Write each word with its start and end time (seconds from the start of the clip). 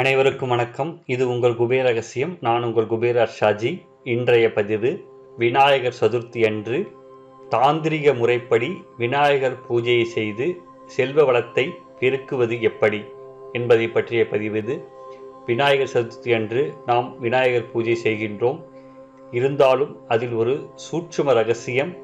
அனைவருக்கும் 0.00 0.48
வணக்கம். 0.48 1.02
இது 1.06 1.28
உங்கள் 1.28 1.54
குபேர 1.56 1.82
ரகசியம். 1.88 2.38
நான் 2.40 2.62
உங்கள் 2.62 2.86
குபேர 2.86 3.28
ஷாஜி. 3.40 3.70
இன்றைய 4.04 4.52
பதிவு 4.52 5.04
விநாயகர் 5.36 5.96
சதுர்த்தி 6.00 6.46
அன்று 6.46 6.78
தாந்திரிக 7.50 8.16
முறைப்படி 8.16 8.82
விநாயகர் 8.96 9.56
பூஜையை 9.68 10.02
செய்து 10.02 10.56
செல்வ 10.86 11.24
வளத்தை 11.24 11.64
பெருக்குவது 12.00 12.60
எப்படி 12.60 13.04
என்பதை 13.52 13.88
பற்றிய 13.88 14.28
பதிவு 14.28 14.58
இது. 14.58 14.84
விநாயகர் 15.46 15.92
சதுர்த்தி 15.94 16.34
அன்று 16.34 16.74
நாம் 16.86 17.18
விநாயகர் 17.20 17.72
பூஜை 17.72 17.96
செய்கின்றோம். 18.02 18.60
இருந்தாலும் 19.30 19.96
அதில் 20.08 20.32
ஒரு 20.32 20.68
சூட்சும 20.74 21.32
ரகசியம் 21.32 21.96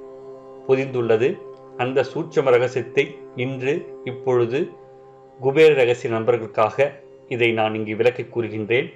பொதிந்துள்ளது. 0.69 1.41
அந்த 1.77 2.03
சூட்சும 2.03 2.51
ரகசியத்தை 2.51 3.17
இன்று 3.37 4.01
இப்பொழுது 4.05 4.71
குபேர 5.41 5.75
ரகசிய 5.75 6.19
நண்பர்களுக்காக 6.19 7.01
இதை 7.35 7.49
நான் 7.59 7.77
இங்கு 7.79 7.95
விளக்கி 8.01 8.25
கூறுகின்றேன். 8.27 8.89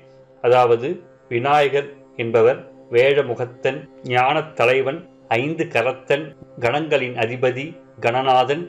அதாவது 0.45 0.89
விநாயகர் 1.29 1.89
என்பவர் 2.23 2.61
வேழமுகத்தன் 2.95 3.79
ஞான 4.15 4.37
தலைவன் 4.59 5.01
ஐந்து 5.41 5.65
கரத்தன் 5.75 6.25
கணங்களின் 6.65 7.17
அதிபதி 7.25 7.67
கணநாதன். 8.05 8.65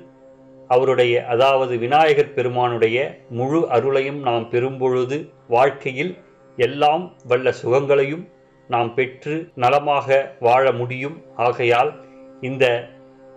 அவருடைய 0.75 1.15
அதாவது 1.33 1.73
விநாயகர் 1.77 2.33
பெருமானுடைய 2.37 2.97
முழு 3.37 3.59
அருளையும் 3.75 4.19
நாம் 4.27 4.45
பெறும்பொழுது 4.53 5.17
வாழ்க்கையில் 5.55 6.13
எல்லாம் 6.57 7.03
வல்ல 7.29 7.53
சுகங்களையும் 7.61 8.23
நாம் 8.69 8.89
பெற்று 8.97 9.35
நலமாக 9.63 10.17
வாழ 10.39 10.65
முடியும். 10.79 11.17
ஆகையால் 11.45 11.91
இந்த 12.41 12.65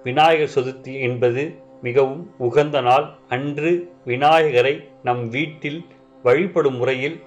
விநாயகர் 0.04 0.54
சதுர்த்தி 0.54 0.94
என்பது 1.08 1.42
மிகவும் 1.86 2.24
உகந்த 2.46 2.78
நாள். 2.88 3.06
அன்று 3.36 3.70
விநாயகரை 4.04 4.74
நம் 5.02 5.22
வீட்டில் 5.36 5.80
வழிபடும் 6.22 6.76
முறையில் 6.76 7.20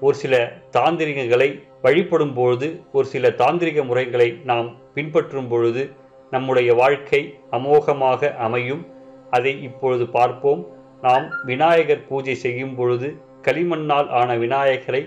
ஒரு 0.00 0.16
சில 0.16 0.34
தாந்திரிகங்களை 0.72 1.48
வழிபடும் 1.82 2.34
பொழுது 2.34 2.80
ஒரு 2.92 3.06
சில 3.06 3.28
தாந்திரிக 3.28 3.84
முறைகளை 3.84 4.28
நாம் 4.44 4.68
பின்பற்றும் 4.94 5.48
பொழுது 5.48 5.82
நம்முடைய 6.30 6.74
வாழ்க்கை 6.74 7.20
அமோகமாக 7.50 8.36
அமையும். 8.36 8.86
அதை 9.30 9.62
இப்பொழுது 9.62 10.06
பார்ப்போம். 10.06 10.62
நாம் 11.00 11.26
விநாயகர் 11.44 12.06
பூஜை 12.06 12.34
செய்யும் 12.34 12.74
பொழுது 12.74 13.08
களிமண்ணால் 13.42 14.08
ஆன 14.08 14.36
விநாயகரை 14.36 15.02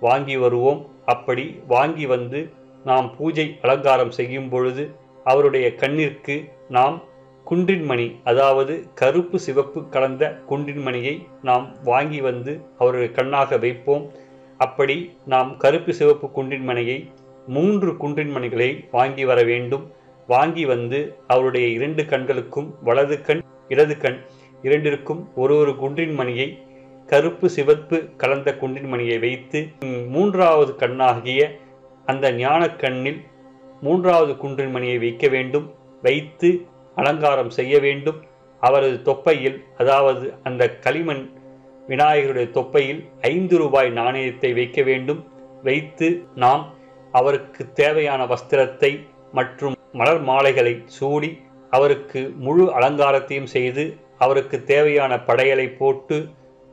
வாங்கி 0.00 0.36
வருவோம். 0.36 0.80
அப்படி 1.04 1.60
வாங்கி 1.66 2.06
வந்து 2.06 2.40
நாம் 2.84 3.16
பூஜை 3.16 3.58
அலங்காரம் 3.62 4.10
செய்யும் 4.10 4.48
பொழுது 4.48 4.84
அவருடைய 5.24 5.66
கண்ணிற்கு 5.76 6.36
நாம் 6.68 7.02
குன்றின்மணி 7.50 8.06
அதாவது 8.24 8.74
கருப்பு 8.94 9.38
சிவப்பு 9.38 9.88
கலந்த 9.88 10.24
குன்றின்மணியை 10.50 11.14
நாம் 11.42 11.66
வாங்கி 11.84 12.20
வந்து 12.20 12.52
அவருடைய 12.78 13.10
கண்ணாக 13.10 13.56
வைப்போம். 13.56 14.04
அப்படி 14.58 14.96
நாம் 15.26 15.56
கருப்பு 15.56 15.94
சிவப்பு 15.94 16.26
குன்றின்மணியை 16.36 16.98
மூன்று 17.46 17.90
குன்றின்மணிகளை 17.92 18.70
வாங்கி 18.90 19.24
வர 19.24 19.42
வேண்டும். 19.42 19.84
வாங்கி 20.26 20.64
வந்து 20.64 21.00
அவருடைய 21.26 21.66
இரண்டு 21.68 22.06
கண்களுக்கும் 22.06 22.74
வலது 22.82 23.20
கண் 23.20 23.42
இடது 23.68 23.96
கண் 23.96 24.18
இரண்டிற்கும் 24.62 25.22
ஒரு 25.34 25.54
ஒரு 25.56 25.72
குன்றின்மணியை 25.82 26.48
கருப்பு 27.06 27.50
சிவப்பு 27.50 27.96
கலந்த 28.16 28.50
குன்றின்மணியை 28.60 29.18
வைத்து 29.20 29.60
மூன்றாவது 30.08 30.74
கண்ணாகிய 30.76 31.42
அந்த 32.06 32.32
ஞான 32.32 32.62
கண்ணில் 32.70 33.20
மூன்றாவது 33.80 34.32
குன்றின்மணியை 34.32 34.98
வைக்க 34.98 35.28
வேண்டும். 35.28 35.66
வைத்து 36.02 36.48
அலங்காரம் 36.96 37.52
செய்ய 37.58 37.74
வேண்டும். 37.78 38.18
அவரது 38.62 38.98
தொப்பையில் 39.02 39.56
அதாவது 39.80 40.26
அந்த 40.42 40.62
களிமண் 40.84 41.24
விநாயகருடைய 41.88 42.48
தொப்பையில் 42.50 43.00
ஐந்து 43.32 43.54
ரூபாய் 43.62 43.90
நாணயத்தை 44.00 44.50
வைக்க 44.52 44.82
வேண்டும். 44.82 45.20
வைத்து 45.62 46.08
நாம் 46.34 46.62
அவருக்கு 47.14 47.62
தேவையான 47.72 48.20
வஸ்திரத்தை 48.24 48.92
மற்றும் 49.32 49.74
மலர் 49.92 50.22
மாலைகளை 50.22 50.74
சூடி 50.96 51.30
அவருக்கு 51.72 52.20
முழு 52.36 52.64
அலங்காரத்தையும் 52.78 53.52
செய்து 53.56 53.84
அவருக்கு 54.18 54.56
தேவையான 54.64 55.12
படையலை 55.28 55.66
போட்டு 55.78 56.16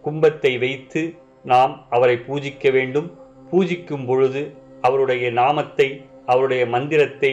கும்பத்தை 0.04 0.52
வைத்து 0.60 1.02
நாம் 1.46 1.74
அவரை 1.90 2.16
பூஜிக்க 2.28 2.72
வேண்டும். 2.72 3.08
பூஜிக்கும் 3.52 4.06
பொழுது 4.06 4.42
அவருடைய 4.82 5.26
நாமத்தை 5.40 5.88
அவருடைய 6.26 6.64
மந்திரத்தை 6.66 7.32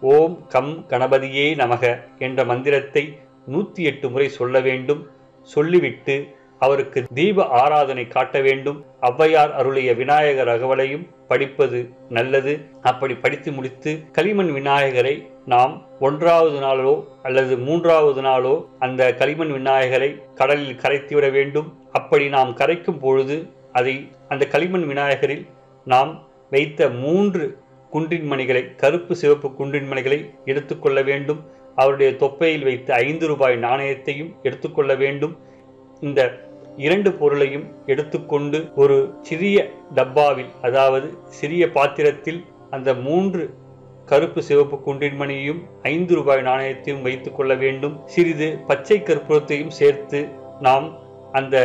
ஓம் 0.00 0.46
கம் 0.48 0.72
கணபதியே 0.88 1.44
நமக 1.56 2.02
என்ற 2.18 2.44
மந்திரத்தை 2.44 3.18
நூற்றி 3.46 3.82
எட்டு 3.82 4.10
முறை 4.10 4.28
சொல்ல 4.28 4.60
வேண்டும். 4.60 5.08
சொல்லிவிட்டு 5.42 6.34
அவருக்கு 6.58 7.04
தீப 7.14 7.46
ஆராதனை 7.46 8.08
காட்ட 8.08 8.40
வேண்டும். 8.40 8.84
ஔவையார் 9.00 9.52
அருளிய 9.52 9.94
விநாயகர் 9.94 10.48
அகவலையும் 10.48 11.06
படிப்பது 11.28 11.90
நல்லது. 12.08 12.68
அப்படி 12.82 13.14
படித்து 13.14 13.52
முடித்து 13.52 14.04
களிமண் 14.12 14.52
விநாயகரை 14.52 15.28
நாம் 15.44 15.86
ஒன்றாவது 16.00 16.58
நாளோ 16.60 16.94
அல்லது 17.22 17.56
மூன்றாவது 17.58 18.22
நாளோ 18.22 18.54
அந்த 18.78 19.14
களிமண் 19.14 19.52
விநாயகரை 19.52 20.22
கடலில் 20.34 20.80
கரைத்துவிட 20.82 21.30
வேண்டும். 21.30 21.78
அப்படி 21.92 22.28
நாம் 22.28 22.56
கரைக்கும் 22.56 22.98
பொழுது 22.98 23.50
அதை 23.72 24.10
அந்த 24.28 24.46
களிமண் 24.46 24.86
விநாயகரில் 24.86 25.46
நாம் 25.84 26.24
வைத்த 26.50 26.88
மூன்று 26.88 27.58
குன்றின் 27.90 28.26
மணிகளை 28.26 28.74
கருப்பு 28.74 29.16
சிவப்பு 29.16 29.54
குன்றின் 29.54 29.86
மணிகளை 29.86 30.34
எடுத்துக்கொள்ள 30.44 31.02
வேண்டும். 31.02 31.40
அவருடைய 31.74 32.16
தொப்பையில் 32.16 32.64
வைத்து 32.64 32.92
ஐந்து 32.92 33.26
ரூபாய் 33.26 33.56
நாணயத்தையும் 33.56 34.34
எடுத்துக்கொள்ள 34.42 34.94
வேண்டும். 34.94 35.36
இந்த 36.00 36.20
இரண்டு 36.76 37.12
பொருளையும் 37.12 37.66
எடுத்துக்கொண்டு 37.86 38.58
ஒரு 38.74 39.14
சிறிய 39.22 39.70
டப்பாவில் 39.94 40.50
அதாவது 40.62 41.18
சிறிய 41.26 41.70
பாத்திரத்தில் 41.70 42.44
அந்த 42.70 42.94
மூன்று 42.94 43.54
கருப்பு 44.04 44.42
சிவப்பு 44.42 44.76
குன்றின்மணியையும் 44.76 45.60
ஐந்து 45.82 46.14
ரூபாய் 46.14 46.42
நாணயத்தையும் 46.42 47.02
வைத்துக் 47.02 47.36
கொள்ள 47.36 47.54
வேண்டும். 47.54 48.00
சிறிது 48.06 48.58
பச்சை 48.66 49.00
கற்பூரத்தையும் 49.00 49.76
சேர்த்து 49.80 50.28
நாம் 50.60 50.98
அந்த 51.32 51.56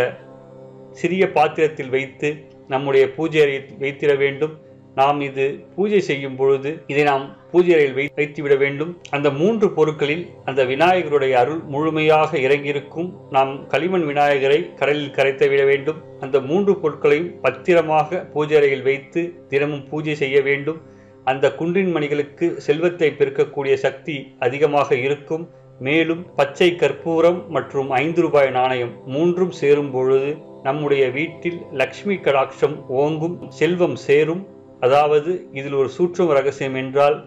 சிறிய 0.91 1.31
பாத்திரத்தில் 1.31 1.89
வைத்து 1.89 2.29
நம்முடைய 2.67 3.13
பூஜை 3.13 3.41
அறையில் 3.41 3.77
வைத்திட 3.79 4.17
வேண்டும். 4.17 4.53
நாம் 4.95 5.21
இது 5.21 5.65
பூஜை 5.75 5.99
செய்யும் 6.01 6.35
பொழுது 6.35 6.83
இதை 6.87 7.03
நாம் 7.03 7.25
பூஜை 7.51 7.73
அறையில் 7.73 7.93
வை 7.93 8.05
வைத்துவிட 8.15 8.55
வேண்டும். 8.55 8.91
அந்த 9.09 9.27
மூன்று 9.29 9.71
பொருட்களில் 9.71 10.23
அந்த 10.45 10.65
விநாயகருடைய 10.65 11.31
அருள் 11.31 11.61
முழுமையாக 11.73 12.37
இறங்கியிருக்கும். 12.37 13.09
நாம் 13.29 13.67
களிமண் 13.67 14.05
விநாயகரை 14.05 14.73
கடலில் 14.75 15.11
கரைத்து 15.11 15.49
விட 15.49 15.63
வேண்டும். 15.63 16.01
அந்த 16.19 16.39
மூன்று 16.41 16.75
பொருட்களையும் 16.75 17.41
பத்திரமாக 17.41 18.19
பூஜை 18.33 18.57
அறையில் 18.57 18.81
வைத்து 18.81 19.33
தினமும் 19.47 19.87
பூஜை 19.89 20.15
செய்ய 20.15 20.41
வேண்டும். 20.41 20.81
அந்த 21.23 21.55
குன்றின் 21.55 21.91
மணிகளுக்கு 21.91 22.47
செல்வத்தை 22.67 23.09
பெருக்கக்கூடிய 23.17 23.73
சக்தி 23.73 24.35
அதிகமாக 24.39 24.95
இருக்கும். 24.95 25.49
மேலும் 25.79 26.25
பச்சை 26.35 26.75
கற்பூரம் 26.75 27.49
மற்றும் 27.49 27.89
ஐந்து 27.89 28.21
ரூபாய் 28.21 28.49
நாணயம் 28.49 28.91
மூன்றும் 29.05 29.51
சேரும் 29.51 29.91
பொழுது 29.91 30.37
நம்முடைய 30.63 31.09
வீட்டில் 31.09 31.59
லக்ஷ்மி 31.71 32.15
கடாட்சம் 32.15 32.75
ஓங்கும் 32.87 33.37
செல்வம் 33.49 33.95
சேரும். 33.95 34.41
அதாவது 34.85 35.31
இதில் 35.53 35.77
ஒரு 35.81 35.89
சூற்றம் 35.89 36.33
ரகசியம் 36.37 36.77
என்றால் 36.81 37.17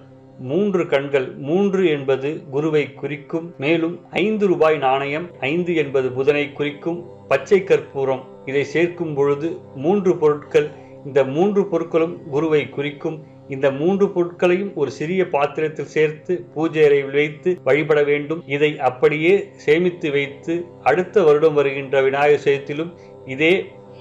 மூன்று 0.50 0.82
கண்கள் 0.92 1.26
மூன்று 1.48 1.82
என்பது 1.86 2.30
குருவை 2.50 2.84
குறிக்கும் 3.00 3.46
மேலும் 3.58 3.94
ஐந்து 4.22 4.44
ரூபாய் 4.52 4.78
நாணயம் 4.78 5.26
ஐந்து 5.50 5.72
என்பது 5.82 6.08
புதனை 6.12 6.46
குறிக்கும் 6.52 6.98
பச்சை 7.28 7.60
கற்பூரம். 7.64 8.22
இதை 8.44 8.64
சேர்க்கும் 8.72 9.14
பொழுது 9.14 9.48
மூன்று 9.74 10.12
பொருட்கள் 10.22 10.66
இந்த 11.04 11.20
மூன்று 11.34 11.62
பொருட்களும் 11.72 12.16
குருவை 12.30 12.62
குறிக்கும். 12.68 13.16
இந்த 13.54 13.66
மூன்று 13.78 14.06
பொருட்களையும் 14.10 14.70
ஒரு 14.80 14.90
சிறிய 14.90 15.22
பாத்திரத்தில் 15.28 15.90
சேர்த்து 15.94 16.34
பூஜை 16.54 16.82
அறையில் 16.84 17.16
வைத்து 17.18 17.50
வழிபட 17.64 18.02
வேண்டும். 18.10 18.40
இதை 18.46 18.70
அப்படியே 18.88 19.34
சேமித்து 19.64 20.10
வைத்து 20.10 20.54
அடுத்த 20.82 21.22
வருடம் 21.22 21.58
வருகின்ற 21.60 22.02
விநாயகர் 22.02 22.44
சதுர்த்தியிலும் 22.46 22.92
இதே 23.34 23.52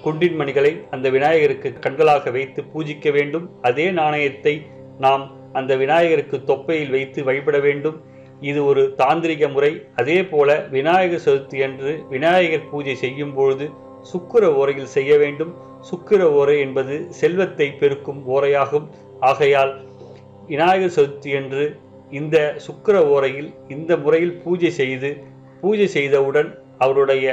குண்டின் 0.03 0.35
மணிகளை 0.35 0.71
அந்த 0.91 1.07
விநாயகருக்கு 1.09 1.69
கண்களாக 1.85 2.31
வைத்து 2.31 2.61
பூஜிக்க 2.71 3.11
வேண்டும். 3.11 3.45
அதே 3.61 3.85
நாணயத்தை 3.99 4.53
நாம் 5.05 5.23
அந்த 5.53 5.71
விநாயகருக்கு 5.75 6.37
தொப்பையில் 6.49 6.93
வைத்து 6.95 7.19
வழிபட 7.23 7.57
வேண்டும். 7.59 7.97
இது 8.49 8.59
ஒரு 8.65 8.81
தாந்திரிக 8.97 9.51
முறை. 9.51 9.71
அதே 9.95 10.17
போல 10.23 10.49
விநாயகர் 10.75 11.23
சதுர்த்தி 11.25 11.59
அன்று 11.63 11.91
விநாயகர் 12.09 12.69
பூஜை 12.71 12.95
செய்யும் 12.95 13.33
பொழுது 13.33 13.67
சுக்கிர 14.11 14.43
ஓரையில் 14.59 14.93
செய்ய 14.95 15.11
வேண்டும். 15.17 15.53
சுக்கிர 15.89 16.21
ஓரை 16.39 16.59
என்பது 16.59 16.95
செல்வத்தை 17.21 17.67
பெருக்கும் 17.81 18.21
ஓரையாகும். 18.35 18.87
ஆகையால் 19.19 19.73
விநாயகர் 20.47 20.95
சதுர்த்தி 20.97 21.31
அன்று 21.39 21.65
இந்த 22.19 22.37
சுக்கிர 22.67 22.95
ஓரையில் 23.13 23.51
இந்த 23.67 23.91
முறையில் 23.97 24.35
பூஜை 24.43 24.71
செய்து 24.81 25.11
பூஜை 25.61 25.87
செய்தவுடன் 25.97 26.49
அவருடைய 26.77 27.25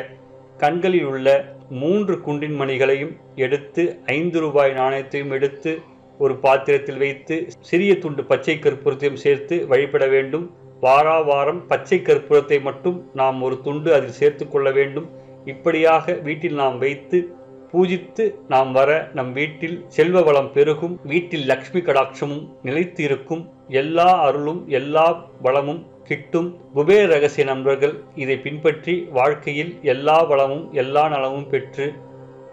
கண்களில் 0.56 1.05
உள்ள 1.05 1.28
மூன்று 1.70 2.20
குண்டின் 2.20 2.55
மணிகளையும் 2.55 3.17
எடுத்து 3.34 3.82
ஐந்து 4.06 4.40
ரூபாய் 4.40 4.72
நாணயத்தையும் 4.72 5.31
எடுத்து 5.31 5.72
ஒரு 6.19 6.34
பாத்திரத்தில் 6.37 6.96
வைத்து 6.96 7.46
சிறிய 7.61 7.99
துண்டு 7.99 8.25
பச்சை 8.25 8.58
கற்பூரத்தையும் 8.58 9.22
சேர்த்து 9.25 9.67
வழிபட 9.67 10.06
வேண்டும். 10.06 10.55
வாரா 10.81 11.20
வாரம் 11.20 11.67
பச்சை 11.67 11.99
கற்பூரத்தை 11.99 12.61
மட்டும் 12.61 13.11
நாம் 13.14 13.43
ஒரு 13.43 13.61
துண்டு 13.61 13.94
அதில் 13.94 14.19
சேர்த்து 14.20 14.49
கொள்ள 14.49 14.70
வேண்டும். 14.70 15.08
இப்படியாக 15.44 16.12
வீட்டில் 16.12 16.55
நாம் 16.55 16.78
வைத்து 16.78 17.34
பூஜித்து 17.73 18.34
நாம் 18.49 18.73
வர 18.73 19.11
நம் 19.14 19.32
வீட்டில் 19.32 19.84
செல்வ 19.88 20.23
வளம் 20.23 20.52
பெருகும். 20.52 21.00
வீட்டில் 21.05 21.46
லக்ஷ்மி 21.46 21.81
கடாட்சமும் 21.81 22.49
நிலைத்து 22.62 23.05
இருக்கும் 23.05 23.50
எல்லா 23.69 24.28
அருளும் 24.28 24.69
எல்லா 24.69 25.28
வளமும் 25.43 25.87
கிட்டும் 26.10 26.46
குபேர 26.74 27.02
ரகசிய 27.06 27.44
நண்பர்கள் 27.46 27.92
இதை 28.14 28.36
பின்பற்றி 28.44 28.94
வாழ்க்கையில் 29.10 29.72
எல்லா 29.82 30.16
வளமும் 30.22 30.64
எல்லா 30.72 31.08
நலமும் 31.08 31.48
பெற்று 31.48 31.86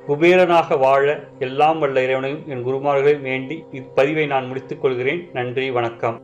குபேரனாக 0.08 0.78
வாழ 0.80 1.06
எல்லாம் 1.40 1.80
வல்ல 1.80 2.04
இறைவனையும் 2.04 2.44
என் 2.48 2.66
குருமார்களையும் 2.68 3.28
வேண்டி 3.30 3.64
இப்பதிவை 3.72 4.26
நான் 4.28 4.48
முடித்துக் 4.48 4.82
கொள்கிறேன். 4.82 5.30
நன்றி 5.34 5.72
வணக்கம். 5.72 6.18